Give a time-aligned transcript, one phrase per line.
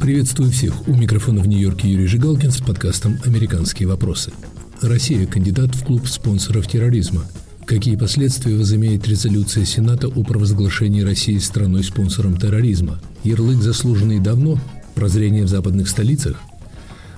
[0.00, 0.88] Приветствую всех.
[0.88, 4.32] У микрофона в Нью-Йорке Юрий Жигалкин с подкастом «Американские вопросы».
[4.80, 7.26] Россия– кандидат в клуб спонсоров терроризма.
[7.66, 12.98] Какие последствия возымеет резолюция Сената о провозглашении России страной-спонсором терроризма?
[13.24, 14.58] Ярлык, заслуженный давно?
[14.94, 16.40] Прозрение в западных столицах?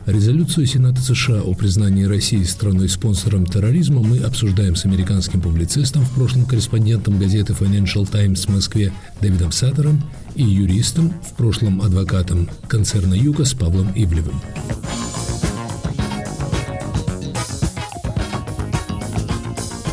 [0.06, 6.44] Резолюцию Сената США о признании России страной-спонсором терроризма мы обсуждаем с американским публицистом, в прошлом
[6.44, 10.02] корреспондентом газеты Financial Times в Москве Дэвидом Саттером
[10.34, 14.40] и юристом, в прошлом адвокатом концерна с Павлом Ивлевым.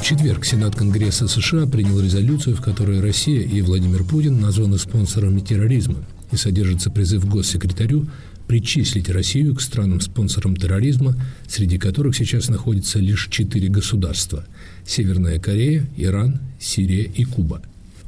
[0.02, 5.40] В четверг Сенат Конгресса США принял резолюцию, в которой Россия и Владимир Путин названы спонсорами
[5.40, 5.98] терроризма
[6.32, 8.08] и содержится призыв госсекретарю
[8.50, 11.16] причислить Россию к странам-спонсорам терроризма,
[11.48, 14.44] среди которых сейчас находятся лишь четыре государства–
[14.88, 17.62] Северная Корея, Иран, Сирия и Куба.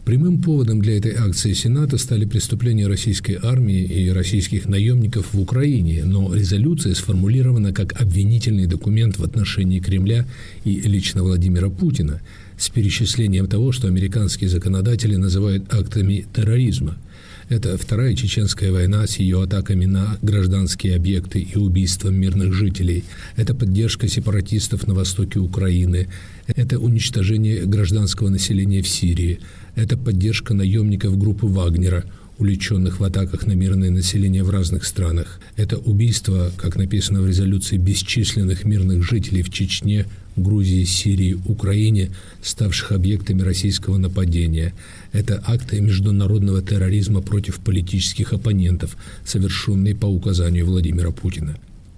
[0.03, 6.05] Прямым поводом для этой акции Сената стали преступления российской армии и российских наемников в Украине,
[6.05, 10.25] но резолюция сформулирована как обвинительный документ в отношении Кремля
[10.65, 12.19] и лично Владимира Путина
[12.57, 16.97] с перечислением того, что американские законодатели называют актами терроризма–
[17.51, 23.03] это Вторая Чеченская война с ее атаками на гражданские объекты и убийством мирных жителей.
[23.35, 26.07] Это поддержка сепаратистов на востоке Украины.
[26.47, 29.41] Это уничтожение гражданского населения в Сирии.
[29.75, 32.05] Это поддержка наемников группы Вагнера–
[32.41, 35.39] уличенных в атаках на мирное население в разных странах.
[35.55, 42.09] Это убийство, как написано в резолюции, бесчисленных мирных жителей в Чечне, Грузии, Сирии, Украине,
[42.41, 44.73] ставших объектами российского нападения.
[45.11, 51.57] Это акты международного терроризма против политических оппонентов, совершенные по указанию Владимира Путина.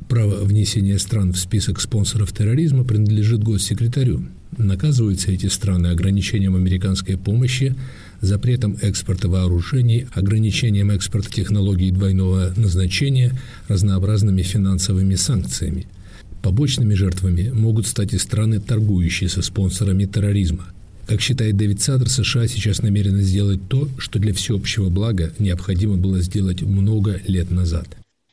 [0.09, 4.25] Право внесения стран в список спонсоров терроризма принадлежит госсекретарю.
[4.57, 7.75] Наказываются эти страны ограничением американской помощи,
[8.23, 15.87] запретом экспорта вооружений, ограничением экспорта технологий двойного назначения, разнообразными финансовыми санкциями.
[16.41, 20.67] Побочными жертвами могут стать и страны, торгующие со спонсорами терроризма.
[21.05, 26.21] Как считает Дэвид Садр, США сейчас намерены сделать то, что для всеобщего блага необходимо было
[26.21, 27.87] сделать много лет назад.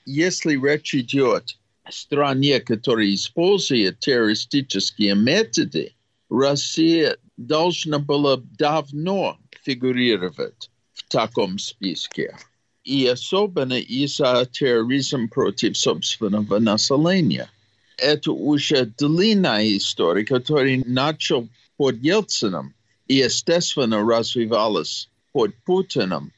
[0.07, 5.95] Если речь идет о стране, которая использует террористические методы,
[6.29, 9.37] Россия должна была давно
[9.71, 12.37] фигурировать в таком списке.
[12.83, 17.49] И особенно из-за терроризма против собственного населения.
[17.97, 22.75] Это уже длинная история, которая начал под Ельцином
[23.07, 26.33] и, естественно, развивалась под Путиным.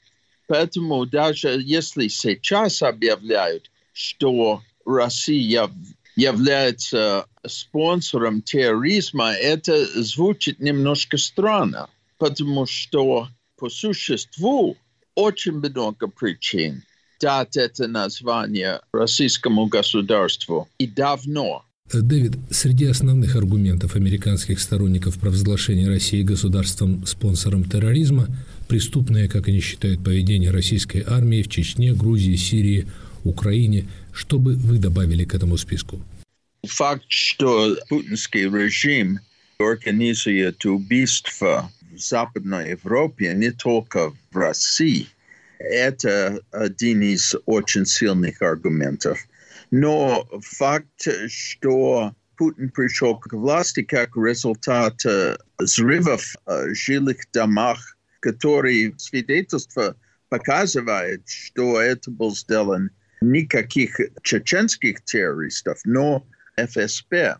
[0.49, 5.71] Поэтому даже если сейчас объявляют, что Россия
[6.17, 11.89] является спонсором терроризма, это звучит немножко странно
[12.23, 13.27] потому что
[13.59, 14.77] по существу
[15.17, 16.85] очень много причин
[17.21, 21.65] дать это название российскому государству и давно.
[21.93, 28.29] Дэвид, среди основных аргументов американских сторонников провозглашения России государством-спонсором терроризма
[28.69, 32.87] преступное, как они считают, поведение российской армии в Чечне, Грузии, Сирии,
[33.25, 33.89] Украине.
[34.13, 36.01] Что бы вы добавили к этому списку?
[36.65, 39.19] Факт, что путинский режим
[39.59, 45.09] организует убийства Западной Европе, не только в России.
[45.59, 49.19] Это один из очень сильных аргументов.
[49.71, 55.01] Но факт, что Путин пришел к власти как результат
[55.59, 59.97] взрывов в жилых домах, которые свидетельство
[60.29, 66.27] показывает, что это был сделан никаких чеченских террористов, но
[66.57, 67.37] ФСБ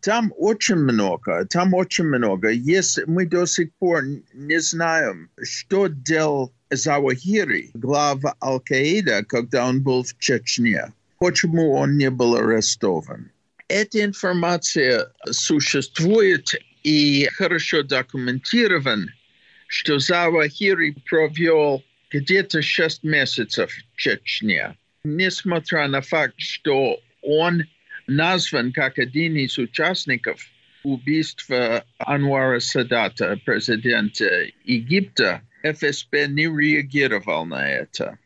[0.00, 2.50] там очень много, там очень много.
[2.50, 10.04] Если мы до сих пор не знаем, что делал Завахири, глава Аль-Каида, когда он был
[10.04, 10.92] в Чечне.
[11.18, 13.30] Почему он не был арестован?
[13.68, 19.10] Эта информация существует и хорошо документирован,
[19.66, 24.76] что Завахири провел где-то 6 месяцев в Чечне.
[25.04, 27.64] Несмотря на факт, что он
[28.16, 30.40] назван как один из участников
[30.84, 38.18] убийства Анвара Садата, президента Египта, ФСБ не реагировал на это.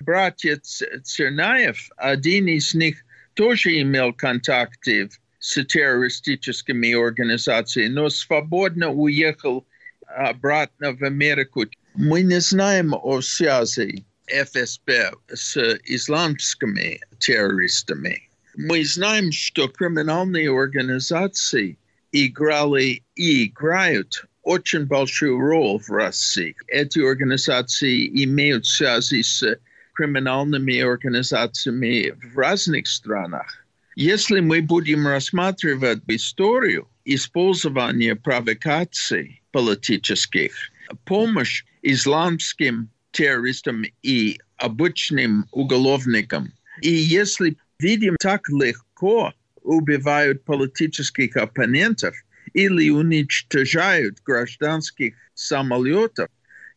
[0.00, 0.58] Братья
[1.02, 3.04] Цернаев, один из них
[3.34, 9.66] тоже имел контакты с террористическими организациями, но свободно уехал
[10.06, 11.66] обратно в Америку.
[11.94, 18.27] Мы не знаем о связи ФСБ с исламскими террористами
[18.58, 21.78] мы знаем, что криминальные организации
[22.10, 26.56] играли и играют очень большую роль в России.
[26.66, 29.44] Эти организации имеют связи с
[29.92, 33.64] криминальными организациями в разных странах.
[33.94, 40.52] Если мы будем рассматривать историю использования провокаций политических,
[41.04, 49.32] помощь исламским террористам и обычным уголовникам, и если видим так легко
[49.62, 52.14] убивают политических оппонентов
[52.54, 56.28] или уничтожают гражданских самолетов,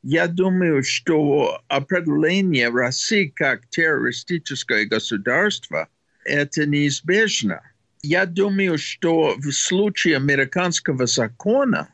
[0.03, 5.88] я думаю, что определение России как террористическое государство–
[6.25, 7.62] это неизбежно.
[8.01, 11.88] Я думаю, что в случае американского закона,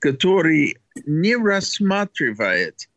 [0.00, 0.76] который
[1.06, 2.88] не рассматривает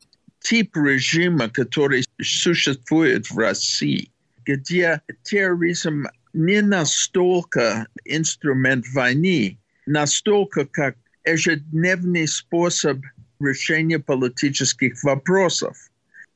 [0.41, 4.11] тип режима, который существует в России,
[4.49, 12.97] где терроризм не настолько инструмент войны, настолько как ежедневный способ
[13.39, 15.77] решения политических вопросов.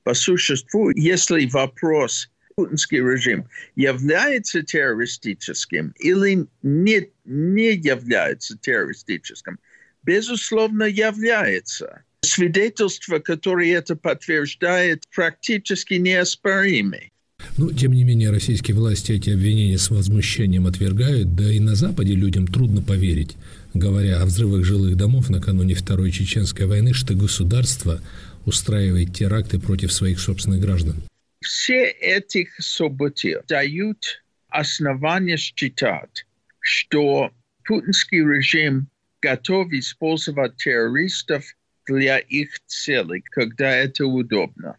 [0.04, 9.57] По существу, если вопрос путинский режим является террористическим или не, не является террористическим,
[10.04, 12.04] безусловно, является.
[12.21, 17.12] Свидетельства, которые это подтверждает, практически неоспоримы.
[17.57, 22.13] Но, тем не менее, российские власти эти обвинения с возмущением отвергают, да и на Западе
[22.13, 23.35] людям трудно поверить,
[23.75, 28.01] говоря о взрывах жилых домов накануне Второй Чеченской войны, что государство
[28.45, 30.95] устраивает теракты против своих собственных граждан.
[31.41, 36.25] Все эти события дают основания считать,
[36.59, 37.31] что
[37.65, 38.88] путинский режим
[39.21, 41.44] готов использовать террористов
[41.85, 44.77] для их целей, когда это удобно.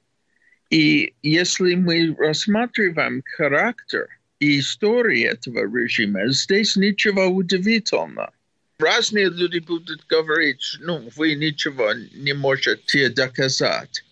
[0.74, 4.08] И если мы рассматриваем характер
[4.40, 8.32] и историю этого режима, здесь ничего удивительного.
[8.80, 14.04] Разные люди будут говорить, ну, вы ничего не можете доказать.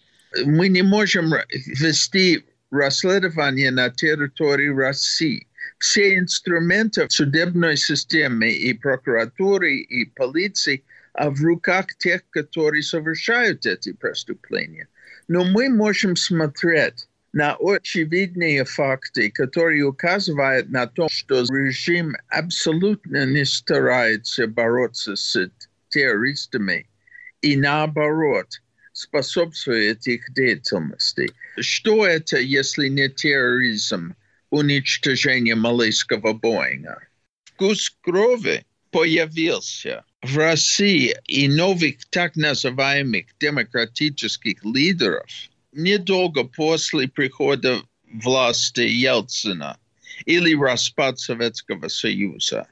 [0.45, 5.49] Мы не можем вести расследование на территории России.
[5.79, 13.93] Все инструменты судебной системы и прокуратуры, и полиции а в руках тех, которые совершают эти
[13.93, 14.89] преступления.
[15.33, 23.47] Но мы можем смотреть на очевидные факты, которые указывают на то, что режим абсолютно не
[23.47, 25.51] старается бороться с
[25.89, 26.87] террористами
[27.41, 28.61] и наоборот
[28.93, 31.33] способствует их деятельности.
[31.59, 34.15] Что это, если не терроризм,
[34.51, 36.99] уничтожение малайского Боинга?
[37.45, 45.27] Вкус крови появился в России и новых так называемых демократических лидеров
[45.73, 47.81] недолго после прихода
[48.13, 49.77] власти Ельцина
[50.25, 52.67] или распад Советского Союза.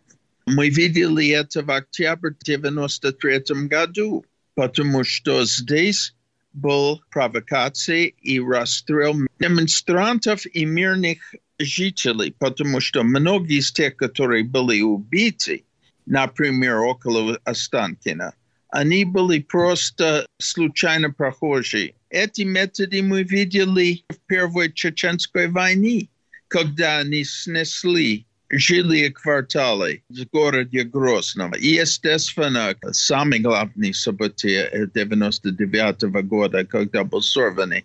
[0.46, 4.24] Мы видели это в октябре 1993 году,
[4.54, 6.14] потому что здесь
[6.52, 14.80] был провокация и расстрел демонстрантов и мирных жителей, потому что многие из тех, которые были
[14.80, 15.64] убиты,
[16.10, 18.34] например, около Останкина,
[18.68, 21.94] они были просто случайно прохожие.
[22.10, 26.08] Эти методы мы видели в Первой Чеченской войне,
[26.48, 31.54] когда они снесли жилые кварталы в городе Грозном.
[31.54, 37.84] И, естественно, самые главные события 99 -го года, когда были сорваны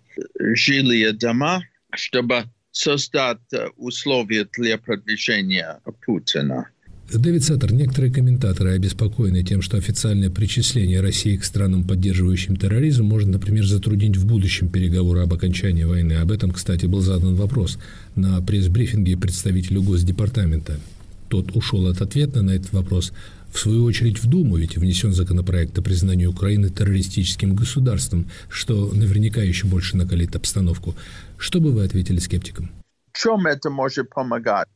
[0.54, 1.62] жилые дома,
[1.94, 3.38] чтобы создать
[3.76, 6.68] условия для продвижения Путина.
[7.12, 13.28] Дэвид Саттер, некоторые комментаторы обеспокоены тем, что официальное причисление России к странам, поддерживающим терроризм, может,
[13.28, 16.14] например, затруднить в будущем переговоры об окончании войны.
[16.14, 17.78] Об этом, кстати, был задан вопрос
[18.16, 20.80] на пресс-брифинге представителю Госдепартамента.
[21.28, 23.12] Тот ушел от ответа на этот вопрос.
[23.52, 29.42] В свою очередь в Думу ведь внесен законопроект о признании Украины террористическим государством, что наверняка
[29.42, 30.96] еще больше накалит обстановку.
[31.38, 32.70] Что бы вы ответили скептикам?
[33.12, 34.68] В чем это может помогать?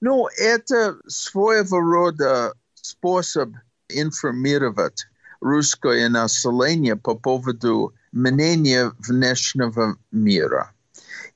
[0.00, 3.50] Ну, это своего рода способ
[3.88, 5.06] информировать
[5.40, 10.72] русское население по поводу мнения внешнего мира.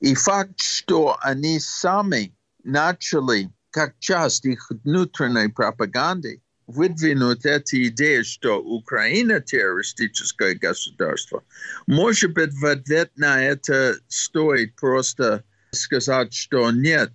[0.00, 8.62] И факт, что они сами начали, как часть их внутренней пропаганды, выдвинуть эти идеи, что
[8.62, 11.42] Украина террористическое государство.
[11.86, 17.12] Может быть, в ответ на это стоит просто сказать, что нет,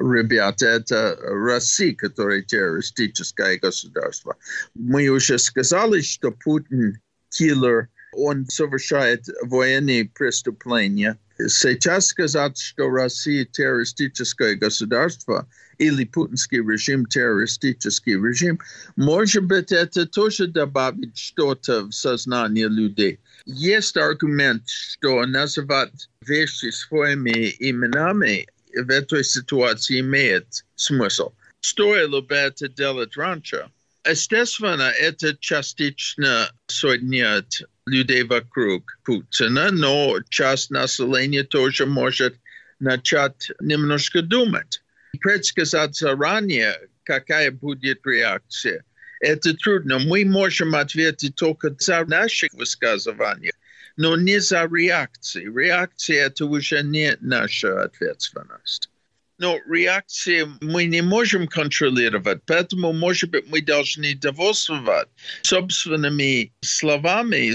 [0.00, 4.36] ребята, это Россия, которая террористическое государство.
[4.74, 7.00] Мы уже сказали, что Путин
[7.30, 11.18] киллер он совершает военные преступления.
[11.46, 15.48] Сейчас сказать, что Россия террористическое государство
[15.78, 18.58] или путинский режим террористический режим,
[18.96, 23.20] может быть, это тоже добавит что-то в сознание людей.
[23.46, 31.32] Есть аргумент, что называть вещи своими именами в этой ситуации имеет смысл.
[31.60, 33.70] Стоило бы это делать раньше.
[34.08, 42.34] Естественно, это частично соединяет людей вокруг Путина, но часть населения тоже может
[42.80, 44.82] начать немножко думать.
[45.20, 48.84] Предсказать заранее, какая будет реакция.
[49.20, 49.98] Это трудно.
[49.98, 53.52] Мы можем ответить только за наши высказывания,
[53.96, 55.44] но не за реакции.
[55.44, 58.90] Реакция– это уже не наша ответственность.
[59.38, 65.08] Но реакции мы не можем контролировать, поэтому, может быть, мы должны довольствовать
[65.42, 67.54] собственными словами,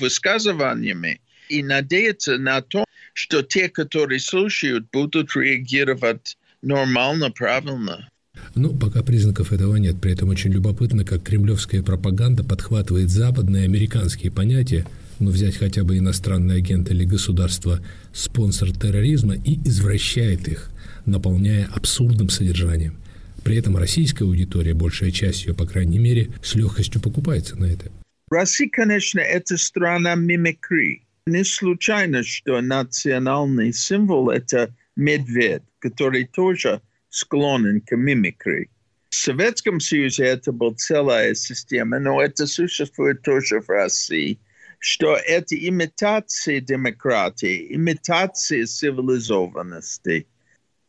[0.00, 2.84] высказываниями и надеяться на то,
[3.14, 8.08] что те, которые слушают, будут реагировать нормально, правильно.
[8.56, 10.00] Ну, пока признаков этого нет.
[10.00, 14.84] При этом очень любопытно, как кремлевская пропаганда подхватывает западные американские понятия,
[15.20, 17.80] ну, взять хотя бы иностранный агент или государство,
[18.12, 20.70] спонсор терроризма, и извращает их–
[21.06, 23.00] наполняя абсурдным содержанием.
[23.44, 27.90] При этом российская аудитория, большая часть ее, по крайней мере, с легкостью покупается на это.
[28.30, 31.02] Россия, конечно, это страна мимикрии.
[31.26, 38.68] Не случайно, что национальный символ– это медведь, который тоже склонен к мимикрии.
[39.08, 44.38] В Советском Союзе это была целая система, но это существует тоже в России,
[44.78, 50.26] что это имитация демократии, имитация цивилизованности–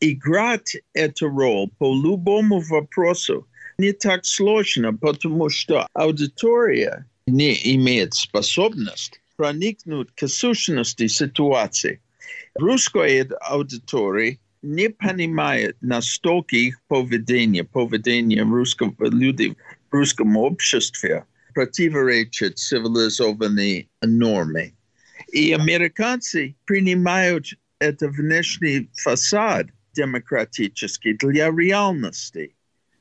[0.02, 9.22] играть эту роль по любому вопросу не так сложно, потому что аудитория не имеет способность
[9.38, 12.02] проникнуть к сущности ситуации.
[12.56, 19.56] Русская аудитория не понимает настолько их поведение, поведение русского людей
[19.90, 24.74] в русском обществе противоречит цивилизованной норме.
[25.32, 27.48] И американцы принимают
[27.80, 32.56] это внешний фасад– демократический для реальности.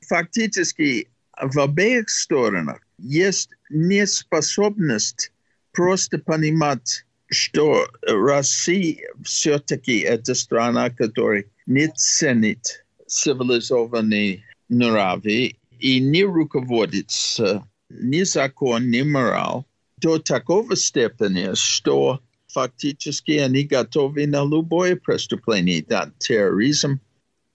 [0.07, 1.07] Фактически
[1.41, 5.31] в обеих сторонах есть неспособность
[5.71, 17.67] просто понимать, что Россия все-таки это страна, которая не ценит цивилизованные нравы и не руководится
[17.89, 19.65] ни закон, ни морал
[19.97, 22.21] до такого степени, что
[22.51, 26.99] фактически они готовы на любое преступление, да, терроризм.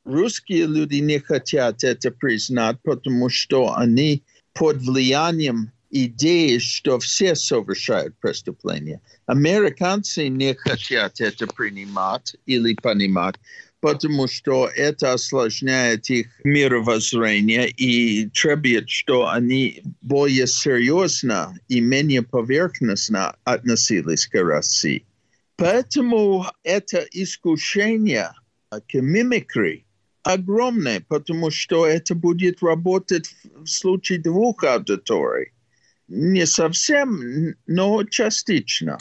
[0.05, 4.23] Русские люди не хотят это признать, потому что они
[4.53, 9.01] под влиянием идеи, что все совершают преступления.
[9.27, 13.37] Американцы не хотят это принимать или понимать,
[13.87, 23.37] потому что это осложняет их мировоззрение и требует, что они более серьезно и менее поверхностно
[23.45, 25.05] относились к России.
[25.55, 28.33] Поэтому это искушение
[28.71, 29.87] к мимикрии
[30.25, 35.53] огромное, потому что это будет работать в случае двух аудиторий.
[36.09, 38.99] Не совсем, но частично.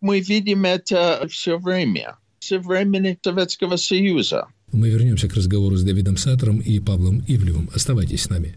[0.00, 4.46] Мы видим это все время со времени Советского Союза.
[4.72, 7.68] Мы вернемся к разговору с Дэвидом Саттером и Павлом Ивлевым.
[7.74, 8.56] Оставайтесь с нами.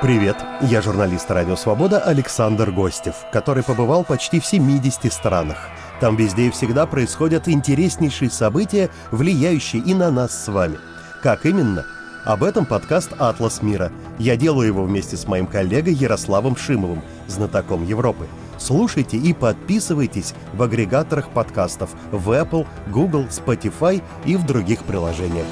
[0.00, 5.68] Привет, я журналист «Радио Свобода» Александр Гостев, который побывал почти в 70 странах.
[6.00, 10.78] Там везде и всегда происходят интереснейшие события, влияющие и на нас с вами.
[11.22, 11.86] Как именно?
[12.24, 13.92] Об этом подкаст «Атлас мира».
[14.18, 18.26] Я делаю его вместе с моим коллегой Ярославом Шимовым, знатоком Европы–
[18.64, 25.46] Слушайте и подписывайтесь в агрегаторах подкастов в Apple, Google, Spotify и в других приложениях.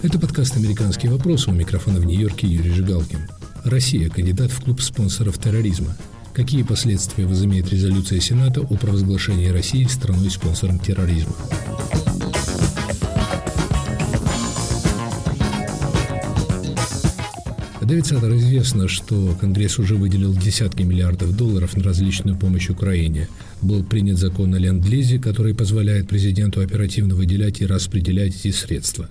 [0.00, 3.28] Это подкаст «Американские вопросы» у микрофона в Нью-Йорке Юрий Жигалкин.
[3.64, 5.96] Россия– кандидат в клуб спонсоров терроризма.
[6.34, 11.34] Какие последствия возымеет резолюция Сената о провозглашении России страной-спонсором терроризма?
[17.88, 23.30] Дэвид Саттер известно, что Конгресс уже выделил десятки миллиардов долларов на различную помощь Украине.
[23.62, 29.08] Был принят закон о ленд-лизе, который позволяет президенту оперативно выделять и распределять эти средства.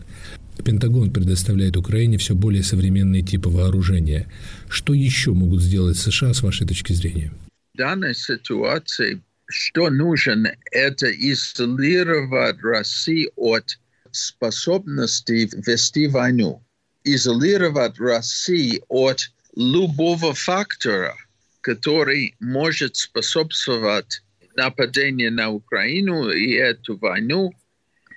[0.64, 4.28] Пентагон предоставляет Украине все более современные типы вооружения.
[4.70, 7.34] Что еще могут сделать США с вашей точки зрения?
[7.74, 13.80] В данной ситуации что нужно, это изолировать Россию от
[14.12, 16.62] способности вести войну,
[17.08, 21.16] изолировать Россию от любого фактора,
[21.62, 24.22] который может способствовать
[24.56, 27.54] нападению на Украину и эту войну.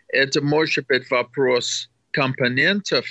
[0.08, 3.06] Это может быть вопрос компонентов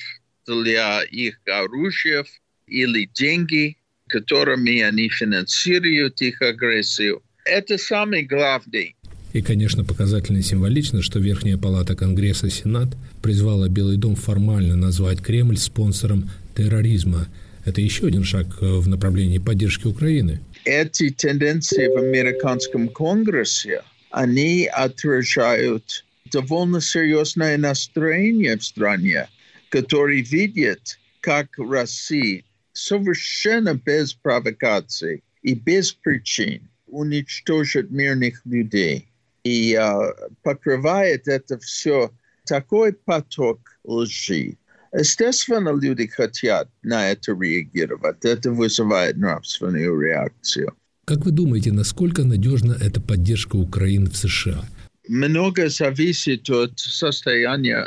[0.45, 2.25] для их оружия
[2.67, 7.24] или деньги, которыми они финансируют их агрессию.
[7.45, 8.95] Это самый главный.
[9.31, 12.89] И, конечно, показательно и символично, что Верхняя Палата Конгресса Сенат
[13.21, 17.27] призвала Белый дом формально назвать Кремль спонсором терроризма.
[17.63, 20.39] Это еще один шаг э, в направлении поддержки Украины.
[20.65, 29.27] Эти тенденции в американском Конгрессе, они отражают довольно серьезное настроение в стране,
[29.69, 32.43] который видит, как Россия
[32.74, 39.08] совершенно без провокаций и без причин уничтожит мирных людей
[39.43, 40.12] и uh,
[40.43, 42.12] покрывает это все
[42.46, 44.58] такой поток лжи.
[44.98, 48.25] Естественно, люди хотят на это реагировать.
[48.25, 50.74] Это вызывает нравственную реакцию.
[51.05, 54.63] Как вы думаете, насколько надежна эта поддержка Украины в США?
[55.08, 57.84] Много зависит от состояния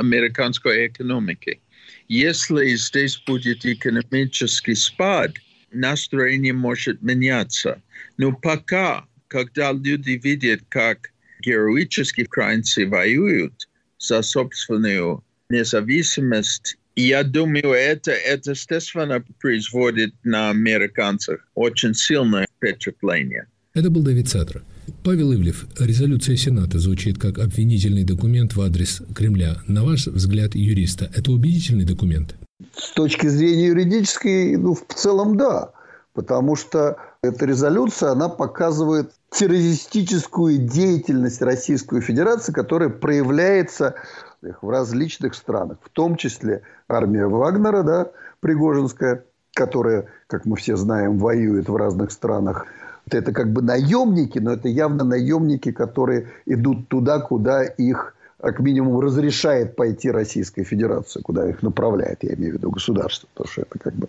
[0.00, 1.60] американской экономики.
[2.08, 5.32] Если здесь будет экономический спад,
[5.72, 7.82] настроение может меняться.
[8.18, 13.68] Но пока, когда люди видят, как героически украинцы воюют
[13.98, 23.46] за собственную независимость, я думаю, это, это естественно производит на американцах очень сильное впечатление.
[23.74, 24.62] Это был Давид Сатра.
[25.04, 29.58] Павел Ивлев, резолюция Сената звучит как обвинительный документ в адрес Кремля.
[29.66, 32.34] На ваш взгляд юриста, это убедительный документ?
[32.74, 35.72] С точки зрения юридической, ну, в целом, да.
[36.14, 43.94] Потому что эта резолюция, она показывает террористическую деятельность Российской Федерации, которая проявляется
[44.40, 51.18] в различных странах, в том числе армия Вагнера, да, Пригожинская, которая, как мы все знаем,
[51.18, 52.66] воюет в разных странах.
[53.10, 59.00] Это как бы наемники, но это явно наемники, которые идут туда, куда их как минимум
[59.00, 63.78] разрешает пойти Российская Федерация, куда их направляет, я имею в виду государство, потому что это
[63.78, 64.08] как бы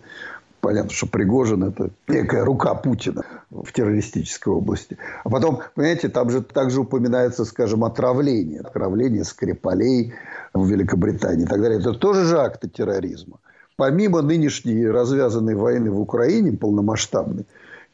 [0.61, 4.97] понятно, что Пригожин– это некая рука Путина в террористической области.
[5.23, 8.62] А потом, понимаете, там же также упоминается, скажем, отравление.
[8.62, 10.13] Отравление Скрипалей
[10.53, 11.79] в Великобритании и так далее.
[11.79, 13.39] Это тоже же акты терроризма.
[13.77, 17.45] Помимо нынешней развязанной войны в Украине, полномасштабной,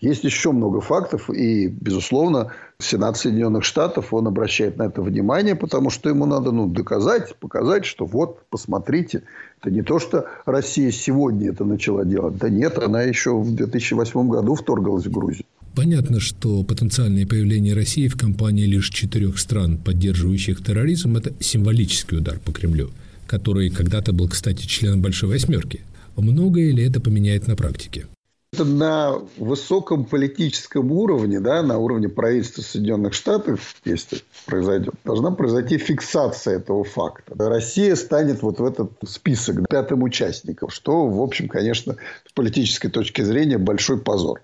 [0.03, 5.89] есть еще много фактов, и, безусловно, Сенат Соединенных Штатов, он обращает на это внимание, потому
[5.89, 9.23] что ему надо ну, доказать, показать, что вот, посмотрите,
[9.61, 12.37] это не то, что Россия сегодня это начала делать.
[12.37, 15.45] Да нет, она еще в 2008 году вторгалась в Грузию.
[15.73, 22.39] Понятно, что потенциальное появление России в компании лишь четырех стран, поддерживающих терроризм, это символический удар
[22.39, 22.91] по Кремлю,
[23.25, 25.79] который когда-то был, кстати, членом Большой Восьмерки.
[26.17, 28.05] Многое ли это поменяет на практике?
[28.53, 35.79] Это на высоком политическом уровне, да, на уровне правительства Соединенных Штатов, если произойдет, должна произойти
[35.79, 37.33] фиксация этого факта.
[37.49, 41.95] Россия станет вот в этот список пятым участником, что, в общем, конечно,
[42.29, 44.39] с политической точки зрения большой позор.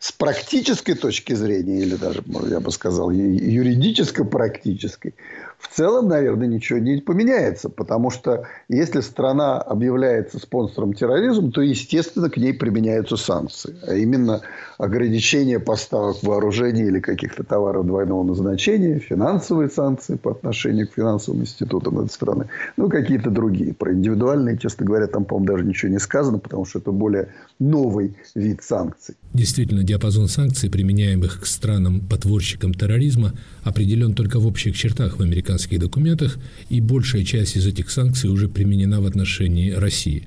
[0.00, 5.14] С практической точки зрения, или даже, я бы сказал, юридическо-практической,
[5.62, 7.68] в целом, наверное, ничего не поменяется.
[7.68, 13.76] Потому что если страна объявляется спонсором терроризма, то, естественно, к ней применяются санкции.
[13.86, 14.40] А именно
[14.78, 22.00] ограничение поставок вооружений или каких-то товаров двойного назначения, финансовые санкции по отношению к финансовым институтам
[22.00, 23.72] этой страны, ну, какие-то другие.
[23.72, 27.28] Про индивидуальные, честно говоря, там, по-моему, даже ничего не сказано, потому что это более
[27.60, 29.14] новый вид санкций.
[29.32, 35.78] Действительно, диапазон санкций, применяемых к странам-потворщикам терроризма, определен только в общих чертах в американском американских
[35.78, 36.38] документах,
[36.70, 40.26] и большая часть из этих санкций уже применена в отношении России.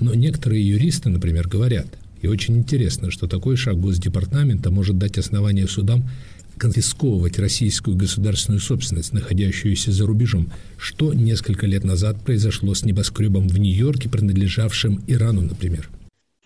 [0.00, 1.86] Но некоторые юристы, например, говорят,
[2.22, 6.04] и очень интересно, что такой шаг Госдепартамента может дать основание судам
[6.56, 13.58] конфисковывать российскую государственную собственность, находящуюся за рубежом, что несколько лет назад произошло с небоскребом в
[13.58, 15.88] Нью-Йорке, принадлежавшим Ирану, например.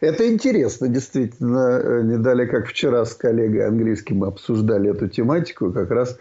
[0.00, 2.02] Это интересно, действительно.
[2.02, 6.16] Не далее, как вчера с коллегой английским обсуждали эту тематику, как раз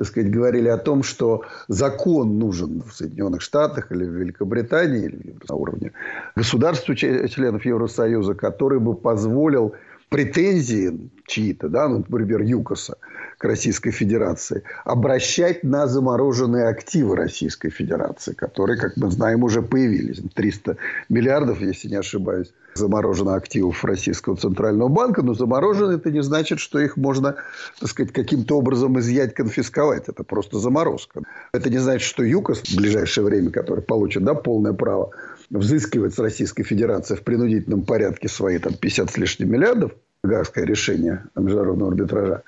[0.00, 5.36] так сказать, говорили о том, что закон нужен в Соединенных Штатах или в Великобритании, или
[5.46, 5.92] на уровне
[6.34, 9.74] государств, членов Евросоюза, который бы позволил
[10.10, 12.96] претензии чьи-то, да, ну, например, ЮКОСа,
[13.38, 20.20] к Российской Федерации, обращать на замороженные активы Российской Федерации, которые, как мы знаем, уже появились.
[20.34, 20.76] 300
[21.08, 26.80] миллиардов, если не ошибаюсь, заморожено активов Российского Центрального банка, но заморожены это не значит, что
[26.80, 27.36] их можно,
[27.78, 30.08] так сказать, каким-то образом изъять, конфисковать.
[30.08, 31.22] Это просто заморозка.
[31.52, 35.12] Это не значит, что ЮКОС в ближайшее время, который получит да, полное право
[35.50, 41.24] взыскивать с Российской Федерации в принудительном порядке свои там, 50 с лишним миллиардов, гаагское решение
[41.36, 42.42] международного арбитража,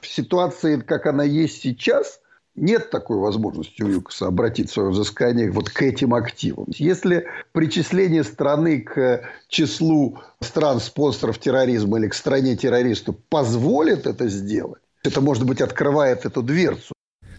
[0.00, 2.20] в ситуации, как она есть сейчас,
[2.56, 6.66] нет такой возможности у ЮКОСа обратить свое взыскание вот к этим активам.
[6.68, 15.44] Если причисление страны к числу стран-спонсоров терроризма или к стране-террористу позволит это сделать, это, может
[15.44, 16.93] быть, открывает эту дверцу.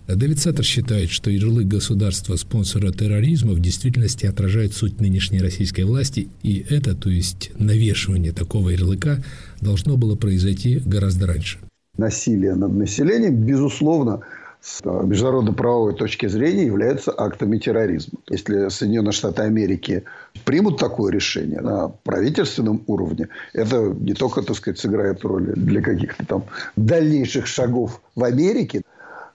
[0.08, 6.64] Дэвид Саттер считает, что ярлык государства-спонсора терроризма в действительности отражает суть нынешней российской власти, и
[6.70, 9.24] это, то есть навешивание такого ярлыка,
[9.62, 11.58] должно было произойти гораздо раньше.
[11.98, 14.22] Насилие над населением, безусловно,
[14.62, 18.20] с международно-правовой точки зрения являются актами терроризма.
[18.30, 20.04] Если Соединенные Штаты Америки
[20.44, 26.26] примут такое решение на правительственном уровне, это не только, так сказать, сыграет роль для каких-то
[26.26, 28.82] там дальнейших шагов в Америке,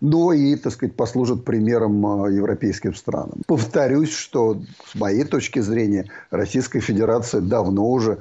[0.01, 3.43] но и, так сказать, послужит примером а, европейским странам.
[3.47, 8.19] Повторюсь, что с моей точки зрения Российская Федерация давно уже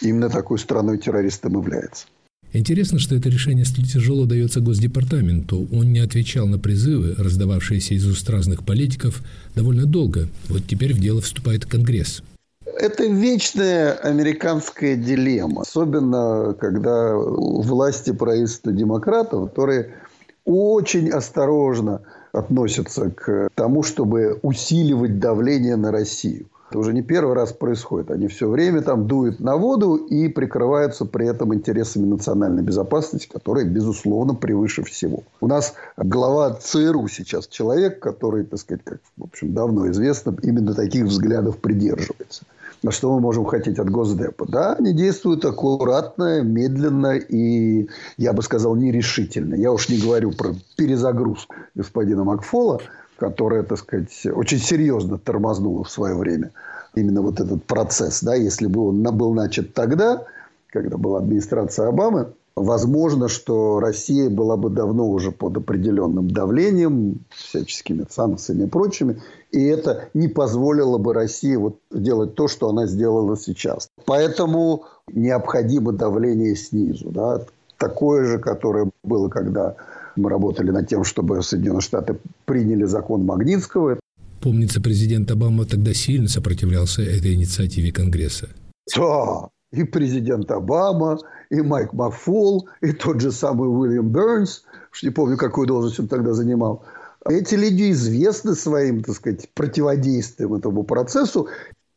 [0.00, 2.06] именно такой страной-террористом является.
[2.54, 5.68] Интересно, что это решение столь тяжело дается Госдепартаменту.
[5.72, 9.22] Он не отвечал на призывы, раздававшиеся из уст разных политиков,
[9.54, 10.28] довольно долго.
[10.48, 12.22] Вот теперь в дело вступает Конгресс.
[12.66, 15.62] Это вечная американская дилемма.
[15.62, 19.94] Особенно, когда власти правительства демократов, которые
[20.44, 22.02] очень осторожно
[22.32, 26.46] относятся к тому, чтобы усиливать давление на Россию.
[26.72, 28.10] Это уже не первый раз происходит.
[28.10, 33.66] Они все время там дуют на воду и прикрываются при этом интересами национальной безопасности, которые,
[33.66, 35.22] безусловно, превыше всего.
[35.42, 40.72] У нас глава ЦРУ сейчас человек, который, так сказать, как в общем, давно известно, именно
[40.72, 42.44] таких взглядов придерживается.
[42.82, 44.46] На что мы можем хотеть от Госдепа?
[44.48, 49.54] Да, они действуют аккуратно, медленно и, я бы сказал, нерешительно.
[49.54, 52.80] Я уж не говорю про перезагрузку господина Макфола–
[53.22, 56.50] которая, так сказать, очень серьезно тормознула в свое время
[56.96, 58.20] именно вот этот процесс.
[58.20, 60.24] Да, если бы он был начат тогда,
[60.72, 68.06] когда была администрация Обамы, возможно, что Россия была бы давно уже под определенным давлением, всяческими
[68.08, 73.36] санкциями и прочими, и это не позволило бы России вот делать то, что она сделала
[73.36, 73.88] сейчас.
[74.04, 77.10] Поэтому необходимо давление снизу.
[77.10, 77.44] Да,
[77.78, 79.76] такое же, которое было, когда
[80.16, 83.98] мы работали над тем, чтобы Соединенные Штаты приняли закон Магнитского.
[84.40, 88.48] Помнится, президент Обама тогда сильно сопротивлялся этой инициативе Конгресса.
[88.96, 91.18] Да, и президент Обама,
[91.50, 96.08] и Майк Макфол, и тот же самый Уильям Бернс, уж не помню, какую должность он
[96.08, 96.84] тогда занимал.
[97.28, 101.48] Эти люди известны своим, так сказать, противодействием этому процессу.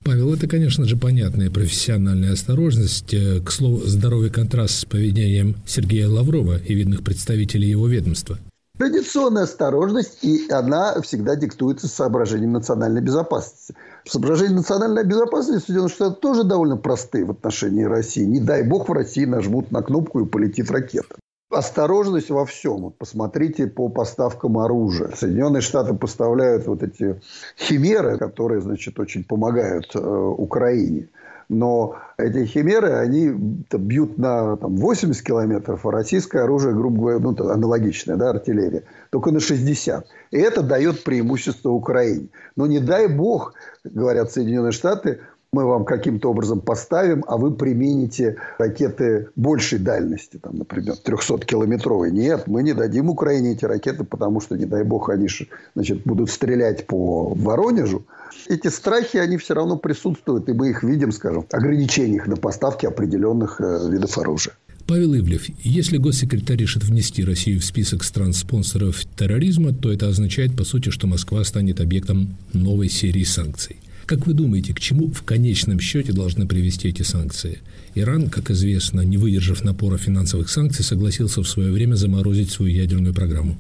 [0.04, 3.12] Павел, это, конечно же, понятная профессиональная осторожность.
[3.14, 8.38] Э, к слову, здоровый контраст с поведением Сергея Лаврова и видных представителей его ведомства.
[8.78, 13.74] Традиционная осторожность, и она всегда диктуется соображением национальной безопасности.
[14.06, 18.26] Соображения национальной безопасности Соединенных Штатов тоже довольно простые в отношении России.
[18.26, 21.16] Не дай бог в России нажмут на кнопку и полетит ракета
[21.50, 22.82] осторожность во всем.
[22.82, 25.12] Вот посмотрите по поставкам оружия.
[25.16, 27.22] Соединенные Штаты поставляют вот эти
[27.58, 31.08] химеры, которые, значит, очень помогают э, Украине.
[31.48, 37.50] Но эти химеры, они бьют на там, 80 километров, а российское оружие, грубо говоря, ну,
[37.50, 40.08] аналогичное, да, артиллерия, только на 60.
[40.32, 42.30] И это дает преимущество Украине.
[42.56, 43.54] Но не дай бог,
[43.84, 45.20] говорят Соединенные Штаты,
[45.56, 52.12] мы вам каким-то образом поставим, а вы примените ракеты большей дальности, там, например, 300-километровой.
[52.12, 55.30] Нет, мы не дадим Украине эти ракеты, потому что, не дай бог, они
[55.74, 58.04] значит, будут стрелять по Воронежу.
[58.50, 62.86] Эти страхи, они все равно присутствуют, и мы их видим, скажем, в ограничениях на поставки
[62.86, 64.56] определенных э, видов оружия.
[64.88, 70.66] Павел Ивлев, если госсекретарь решит внести Россию в список стран-спонсоров терроризма, то это означает, по
[70.66, 73.78] сути, что Москва станет объектом новой серии санкций.
[74.06, 77.60] Как вы думаете, к чему в конечном счете должны привести эти санкции?
[77.96, 83.16] Иран, как известно, не выдержав напора финансовых санкций, согласился в свое время заморозить свою ядерную
[83.16, 83.56] программу.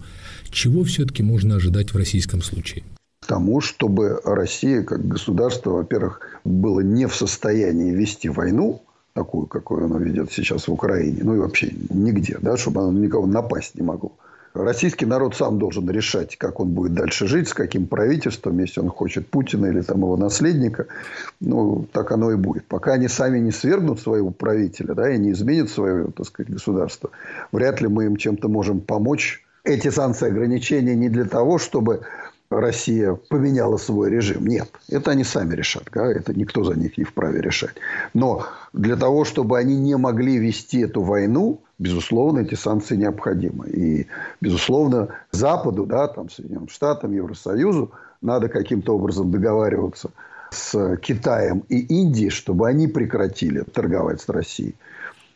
[0.51, 2.83] Чего все-таки можно ожидать в российском случае?
[3.27, 9.97] тому, чтобы Россия как государство, во-первых, было не в состоянии вести войну, такую, какую она
[9.97, 14.11] ведет сейчас в Украине, ну и вообще нигде, да, чтобы она никого напасть не могло.
[14.63, 18.89] Российский народ сам должен решать, как он будет дальше жить, с каким правительством, если он
[18.89, 20.87] хочет Путина или там его наследника.
[21.41, 22.65] Ну, так оно и будет.
[22.65, 27.09] Пока они сами не свергнут своего правителя, да, и не изменят свое, так сказать, государство,
[27.51, 29.43] вряд ли мы им чем-то можем помочь.
[29.65, 32.01] Эти санкции ограничения не для того, чтобы
[32.49, 34.45] Россия поменяла свой режим.
[34.45, 35.85] Нет, это они сами решат.
[35.93, 36.05] Да?
[36.09, 37.75] Это никто за них не вправе решать.
[38.13, 43.67] Но для того, чтобы они не могли вести эту войну, безусловно, эти санкции необходимы.
[43.69, 44.07] И,
[44.41, 50.09] безусловно, Западу, да, там, Соединенным Штатам, Евросоюзу надо каким-то образом договариваться
[50.51, 54.75] с Китаем и Индией, чтобы они прекратили торговать с Россией.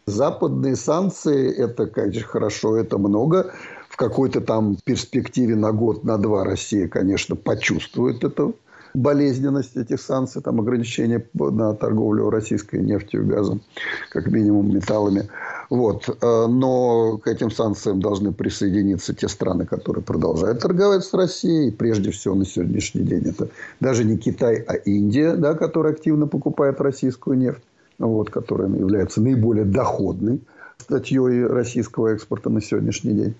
[0.06, 3.54] Западные санкции– это, конечно, хорошо, это много
[4.00, 8.56] какой-то там перспективе на год, на два Россия, конечно, почувствует эту
[8.94, 13.62] болезненность этих санкций, там ограничения на торговлю российской нефтью газом,
[14.10, 15.30] как минимум металлами.
[15.70, 16.10] Вот.
[16.10, 21.72] Э, но к этим санкциям должны присоединиться те страны, которые продолжают торговать с Россией.
[21.72, 23.50] Прежде всего на сегодняшний день это
[23.80, 27.64] даже не Китай, а Индия, да, которая активно покупает российскую нефть,
[28.00, 30.42] вот, которая является наиболее доходной
[30.78, 33.36] статьей российского экспорта на сегодняшний день.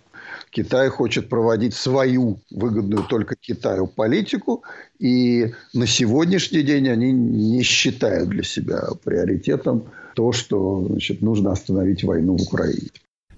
[0.50, 4.64] Китай хочет проводить свою выгодную только Китаю политику,
[5.00, 9.84] и на сегодняшний день они не считают для себя приоритетом
[10.16, 12.90] то, что значит, нужно остановить войну в Украине.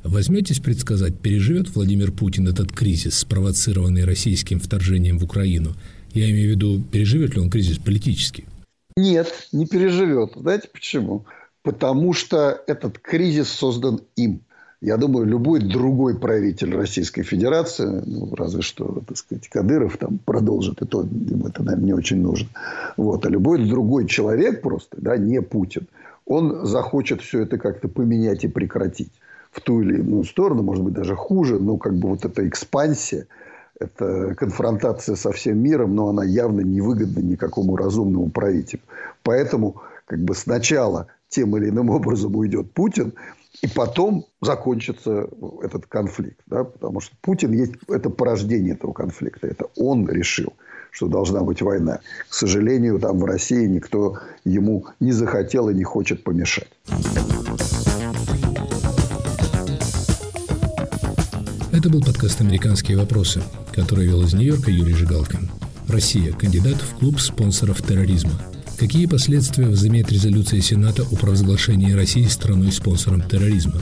[0.04, 5.76] Возьметесь предсказать, переживет Владимир Путин этот кризис, спровоцированный российским вторжением в Украину?
[6.14, 8.46] Я имею в виду, переживет ли он кризис политический?
[8.98, 10.32] Нет, не переживет.
[10.36, 11.26] Знаете почему?
[11.62, 14.42] Потому что этот кризис создан им.
[14.82, 20.82] Я думаю, любой другой правитель Российской Федерации, ну, разве что, так сказать, Кадыров там продолжит,
[20.82, 22.50] и то ему это, наверное, не очень нужно.
[22.98, 23.24] Вот.
[23.24, 25.88] А любой другой человек просто, да, не Путин,
[26.26, 29.12] он захочет все это как-то поменять и прекратить
[29.52, 33.28] в ту или иную сторону, может быть, даже хуже, но как бы вот эта экспансия,
[33.80, 38.82] это конфронтация со всем миром, но она явно невыгодна никакому разумному правителю.
[39.22, 39.76] Поэтому
[40.08, 43.14] как бы сначала тем или иным образом уйдет Путин,
[43.62, 45.28] и потом закончится
[45.62, 46.40] этот конфликт.
[46.48, 46.64] Да?
[46.64, 49.48] Потому что Путин есть, это порождение этого конфликта.
[49.48, 50.54] Это он решил,
[50.92, 52.00] что должна быть война.
[52.30, 56.72] К сожалению, там в России никто ему не захотел и не хочет помешать.
[61.72, 63.42] Это был подкаст «Американские вопросы»,
[63.74, 65.50] который вел из Нью-Йорка Юрий Жигалкин.
[65.88, 68.32] Россия– кандидат в клуб спонсоров терроризма–
[68.82, 73.80] Какие последствия возымеет резолюция Сената о провозглашении России страной-спонсором терроризма?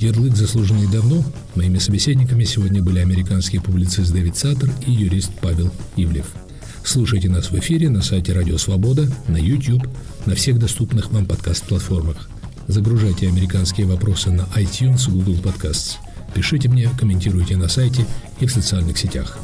[0.00, 1.22] Ярлык заслуженный давно.
[1.54, 6.26] Моими собеседниками сегодня были американский публицист Дэвид Саттер и юрист Павел Ивлев.
[6.82, 9.86] Слушайте нас в эфире на сайте Радио Свобода, на YouTube,
[10.26, 12.28] на всех доступных вам подкаст-платформах.
[12.66, 15.98] Загружайте американские вопросы на iTunes, Google Podcasts.
[16.34, 18.04] Пишите мне, комментируйте на сайте
[18.40, 19.38] и в социальных сетях.